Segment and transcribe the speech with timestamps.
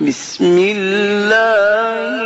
[0.00, 2.21] بسم الله.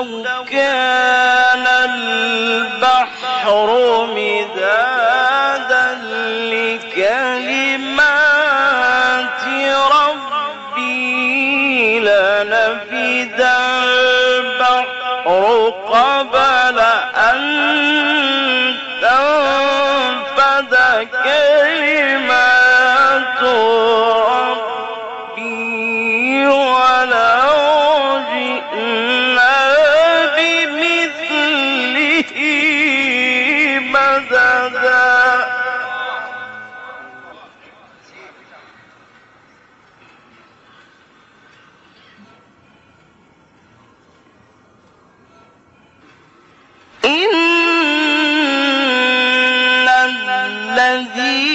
[0.00, 1.39] لو كان
[51.00, 51.49] الذي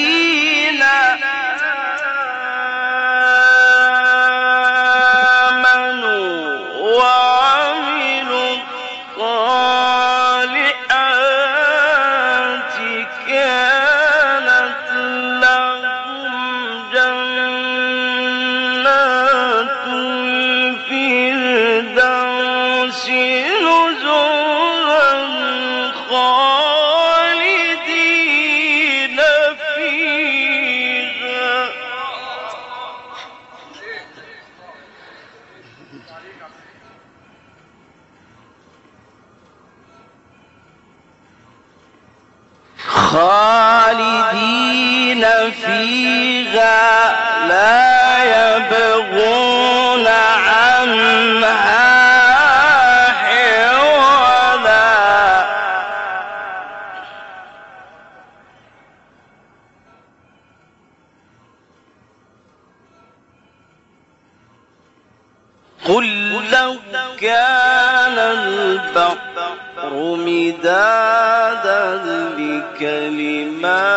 [66.66, 66.76] لو
[67.20, 69.94] كان البحر
[70.26, 71.82] مدادا
[72.38, 73.90] لكلمات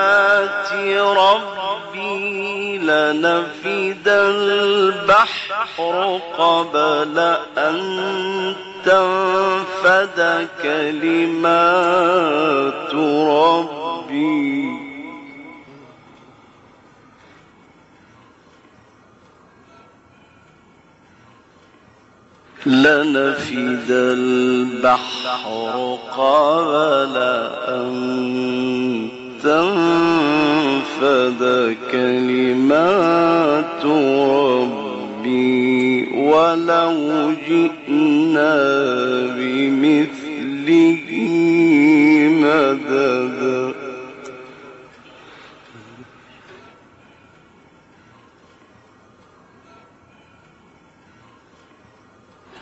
[1.17, 5.94] ربي لنفد البحر
[6.38, 7.17] قبل
[7.59, 7.79] أن
[8.85, 11.85] تنفد كلمات
[13.35, 14.57] ربي.
[22.66, 27.16] لنفد البحر قبل
[27.69, 29.08] أن
[29.43, 31.43] تنفد
[31.93, 33.84] كلمات
[35.14, 38.56] ربي ولو جئنا
[39.37, 41.08] بمثله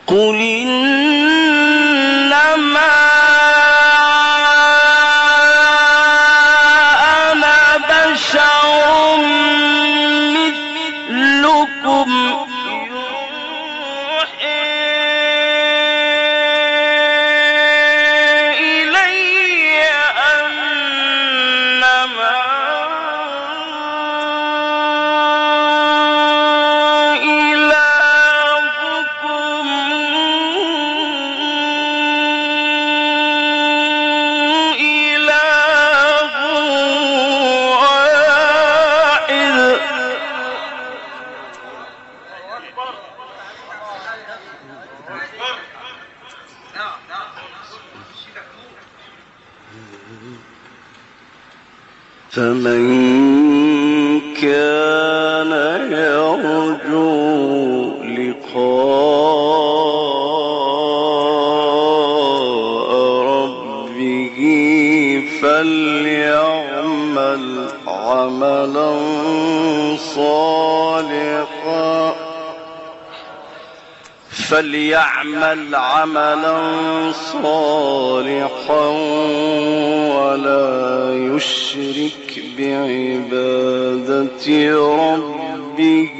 [0.07, 0.56] قل
[52.37, 55.51] فمن كان
[55.91, 57.07] يرجو
[62.27, 62.91] لقاء
[63.25, 64.37] ربه
[65.41, 67.45] فليعمل
[67.87, 68.93] عملا
[70.15, 72.15] صالحا
[74.49, 76.57] فليعمل عملا
[77.33, 78.87] صالحا
[80.17, 82.26] ولا يشرك
[82.57, 84.47] بعبادة
[84.85, 86.17] ربه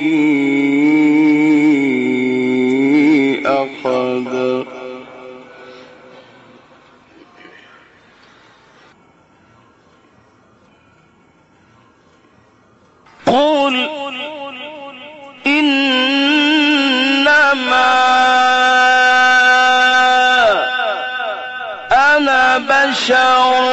[3.46, 4.66] أحدا
[13.26, 13.90] قل
[15.48, 17.38] إنما
[21.92, 23.68] أنا بشر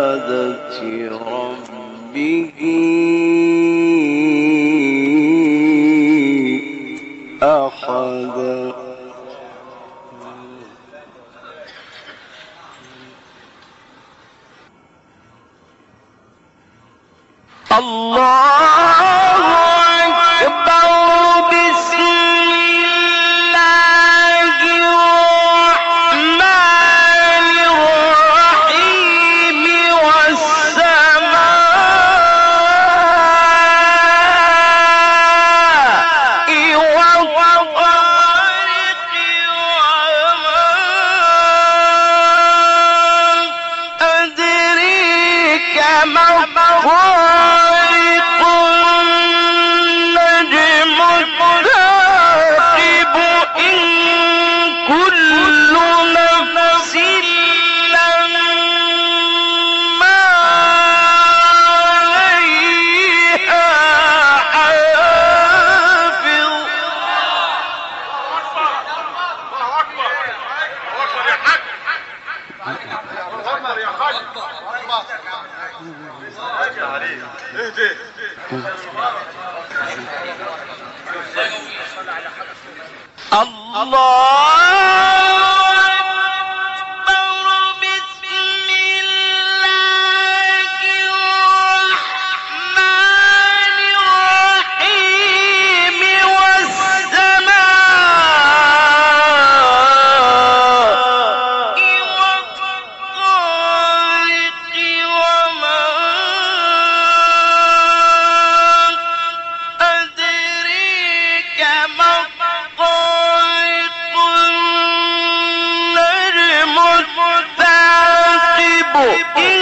[119.03, 119.57] oh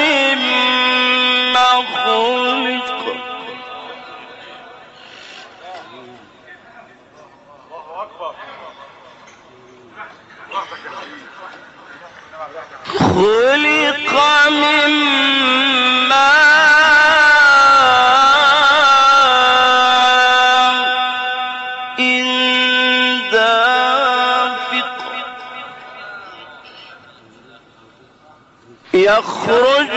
[0.00, 3.02] مما خلق.
[12.86, 14.14] خلق
[14.50, 14.92] من
[29.21, 29.89] يخرج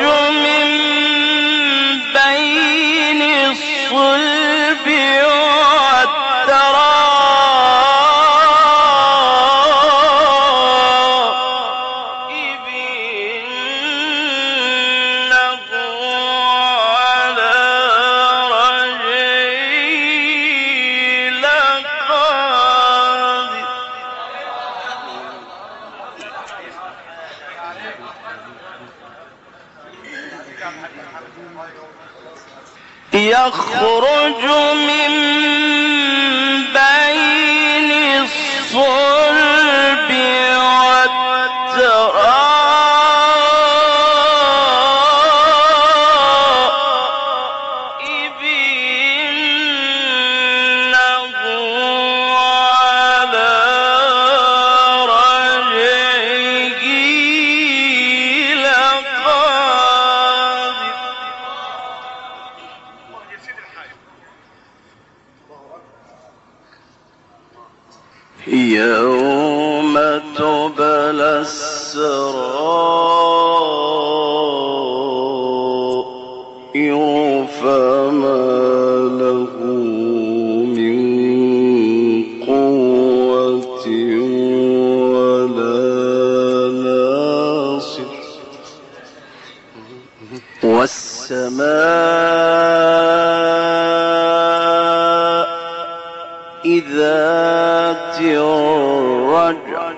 [98.38, 99.91] الرجع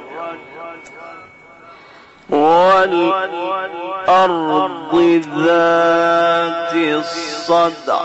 [4.08, 4.94] والأرض
[5.38, 8.00] ذات الصدع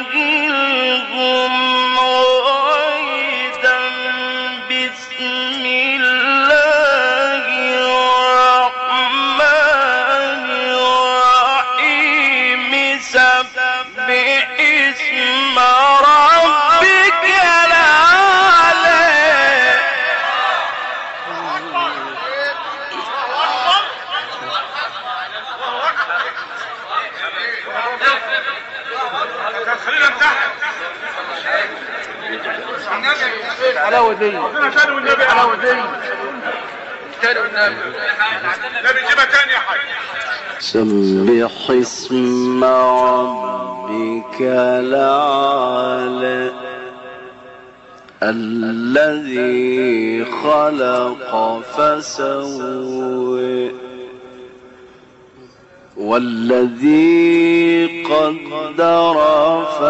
[33.93, 34.29] حلاوة دي.
[34.29, 34.71] ربنا
[35.25, 35.83] حلاوة دي.
[37.23, 37.75] تاني والنبي
[38.85, 39.79] نبي جيبها تاني يا حاج.
[40.59, 44.41] سبح اسم ربك
[44.81, 46.53] الأعلى
[48.23, 53.73] الذي خلق فسوى
[55.97, 59.15] والذي قدر
[59.65, 59.82] فهدى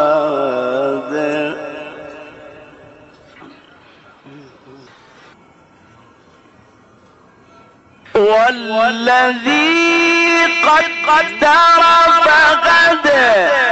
[8.61, 11.83] والذي قدر
[12.25, 13.72] فهدى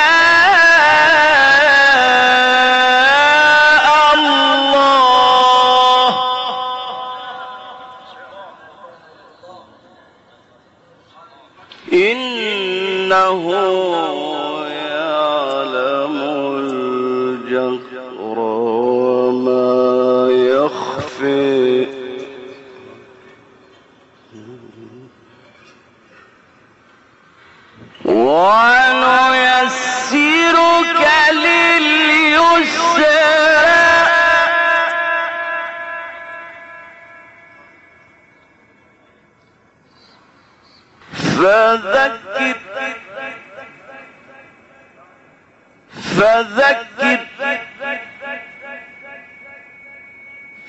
[46.43, 47.19] فذكر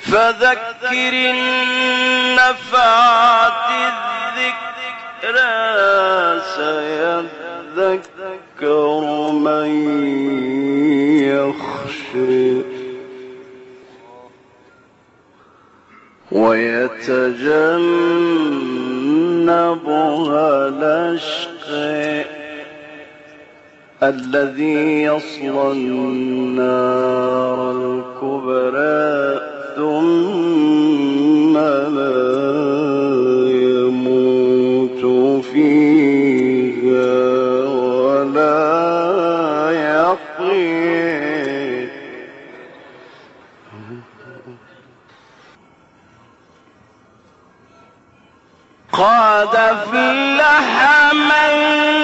[0.02, 1.12] فذكر
[2.32, 2.72] النفعت
[5.22, 5.52] الذكرى
[7.76, 9.70] سيذكر من
[11.22, 12.62] يخشى
[19.52, 22.41] ويتجنبها الأشقى.
[24.02, 29.40] الذي يصلى النار الكبرى
[29.76, 32.42] ثم لا
[33.50, 35.04] يموت
[35.44, 37.14] فيها
[38.02, 38.58] ولا
[39.70, 41.88] يحيى
[48.92, 52.01] قد افلح من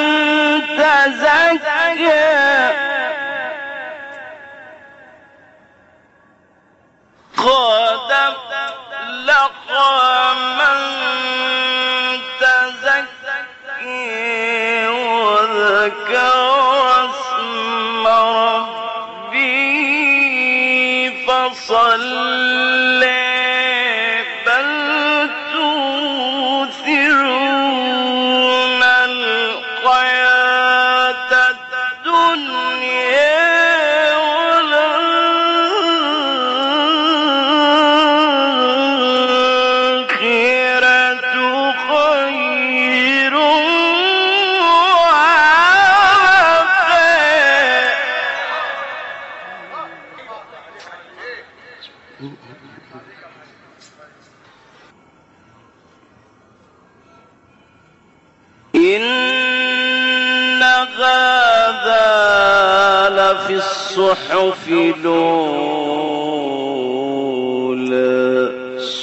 [63.39, 65.19] لفي الصحف الأولى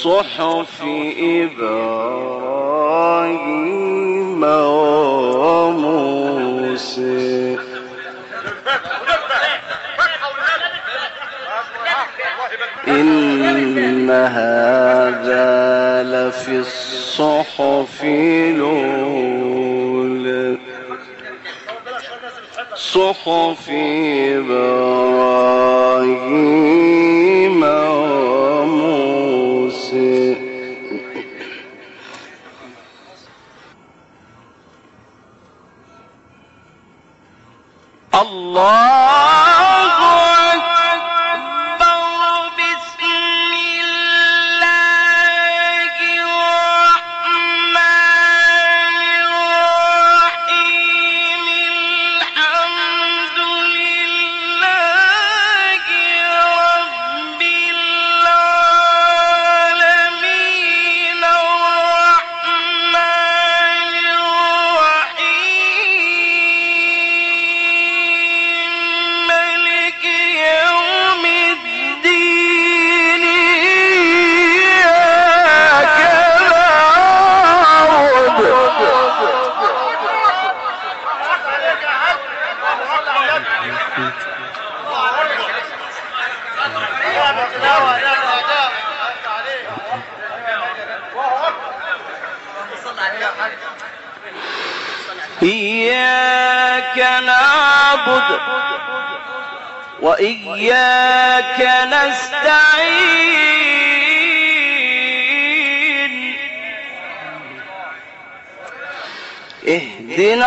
[0.02, 0.82] صحف
[1.18, 2.02] إبراهيم
[5.64, 5.96] وموسى.
[12.88, 15.46] إن هذا
[16.02, 19.35] لفي الصحف الأولى.
[22.76, 23.70] صحف
[24.28, 24.76] إبراهيم
[28.62, 29.16] وموسى.
[38.14, 39.45] الله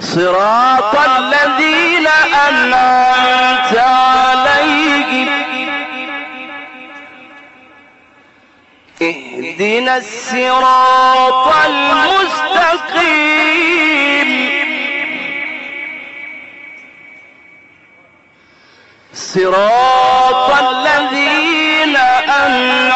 [0.00, 2.06] صراط الذين
[2.48, 5.28] أنعمت عليهم.
[9.02, 12.41] اهدنا الصراط المستقيم.
[12.72, 14.50] مستقيم
[19.12, 22.91] صراط الذين أنعمت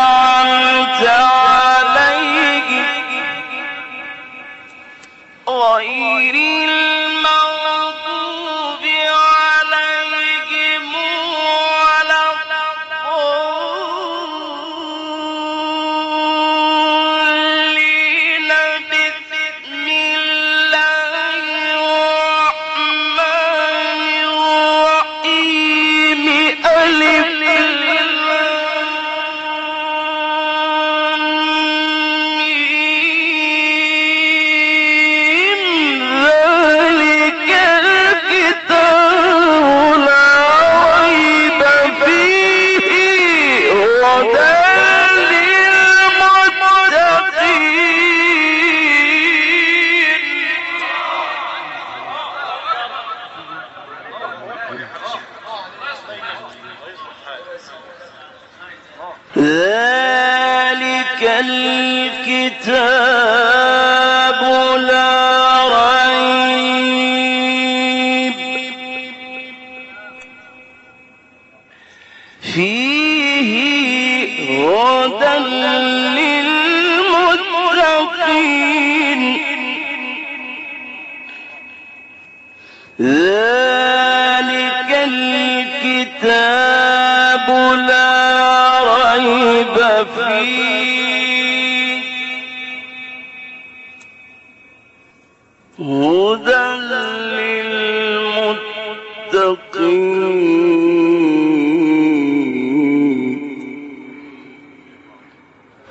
[59.37, 62.57] ذلك الكتاب.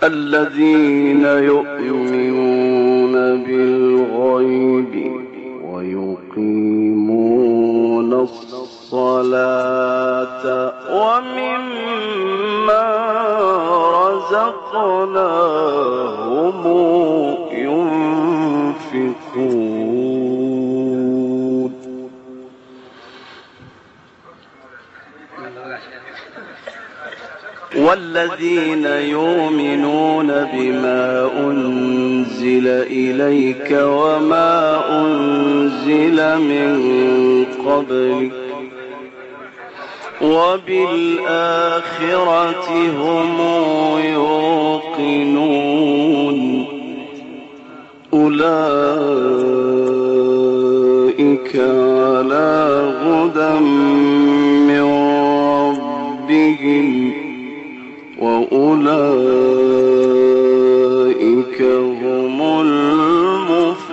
[0.06, 3.14] الذين يؤمنون
[3.44, 4.94] بالغيب
[5.64, 7.06] ويقيمون
[8.94, 9.64] الصلاة
[10.92, 12.06] ومما
[14.08, 15.45] رزقناهم
[40.56, 42.48] وبالآخرة
[43.00, 43.38] هم
[44.14, 46.40] يوقنون.
[48.14, 48.46] أولئك
[51.56, 52.54] على
[53.04, 53.54] هدى
[54.68, 54.86] من
[55.60, 56.88] ربهم
[58.20, 58.78] وأولئك
[62.02, 63.86] هم المفلحون.